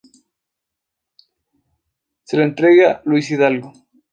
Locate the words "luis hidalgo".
3.05-3.71